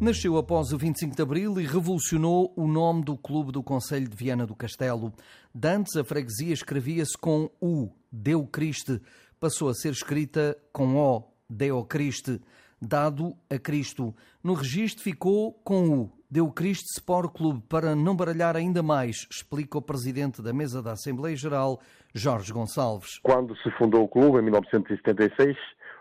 [0.00, 4.16] Nasceu após o 25 de Abril e revolucionou o nome do clube do Conselho de
[4.16, 5.12] Viana do Castelo.
[5.54, 9.00] Dantes, a freguesia escrevia-se com U, Deu Criste.
[9.38, 12.40] Passou a ser escrita com O, Deo Criste,
[12.82, 14.14] dado a Cristo.
[14.42, 19.78] No registro ficou com U, Deu Criste Sport Clube, para não baralhar ainda mais, explica
[19.78, 21.80] o presidente da mesa da Assembleia Geral,
[22.12, 23.20] Jorge Gonçalves.
[23.22, 25.56] Quando se fundou o clube, em 1976,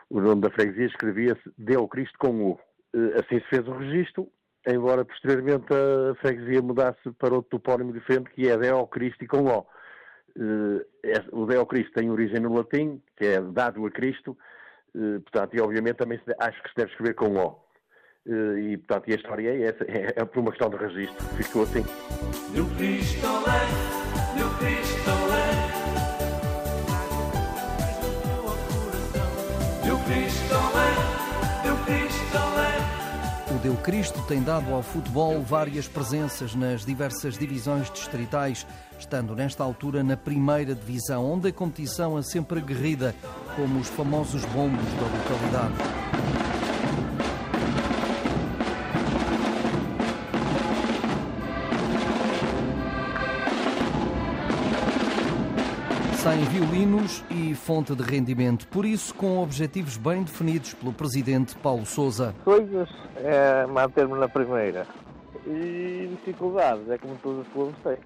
[0.09, 2.59] o nome da freguesia escrevia-se Deu Cristo com U.
[2.93, 4.27] Eh, assim se fez o registro,
[4.67, 9.65] embora posteriormente a freguesia mudasse para outro topónimo diferente, que é Deo Cristo com O.
[10.37, 14.37] Eh, o Deo Cristo tem origem no latim, que é dado a Cristo,
[14.95, 17.63] eh, portanto, e obviamente também acho que se deve escrever com O.
[18.25, 21.63] E, portanto, e a história é essa, é, é por uma questão de registro, ficou
[21.63, 21.83] assim.
[22.55, 23.27] No Cristo,
[24.37, 25.22] no Cristo,
[33.63, 38.67] Deu Cristo tem dado ao futebol várias presenças nas diversas divisões distritais,
[38.99, 43.15] estando nesta altura na primeira divisão, onde a competição é sempre aguerrida,
[43.55, 46.52] como os famosos bombos da localidade.
[56.23, 58.65] Sem violinos e fonte de rendimento.
[58.69, 62.33] Por isso, com objetivos bem definidos pelo presidente Paulo Sousa.
[62.45, 64.87] Coisas é manter-me na primeira.
[65.45, 67.97] E dificuldades, é como todos os clubes têm.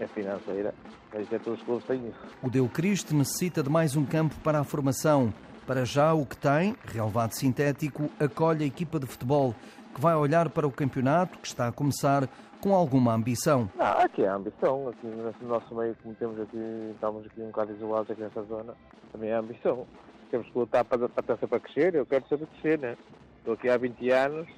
[0.00, 0.74] É financeira,
[1.14, 2.18] mas é todos os clubes têm isso.
[2.42, 5.32] O Deu Cristo necessita de mais um campo para a formação.
[5.64, 9.54] Para já, o que tem, relevado sintético, acolhe a equipa de futebol,
[9.94, 12.28] que vai olhar para o campeonato, que está a começar,
[12.60, 13.68] com alguma ambição.
[13.76, 17.46] Não, aqui é a ambição, aqui no nosso meio, como temos aqui, estamos aqui um
[17.46, 18.74] bocado isolados aqui nesta zona,
[19.10, 19.86] também é a ambição.
[20.30, 22.96] Temos que lutar para, para, para crescer, eu quero sempre crescer, né?
[23.38, 24.48] Estou aqui há 20 anos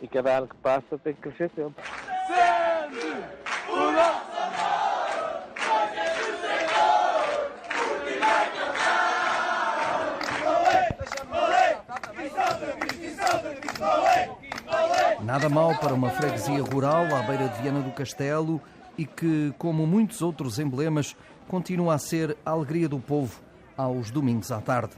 [0.00, 1.84] e cada ano que passa tem que crescer sempre.
[2.26, 3.22] Sendo
[3.70, 4.30] o nosso
[15.24, 18.60] Nada mal para uma freguesia rural à beira de Viana do Castelo
[18.96, 21.14] e que, como muitos outros emblemas,
[21.46, 23.38] continua a ser a alegria do povo
[23.76, 24.92] aos domingos à tarde.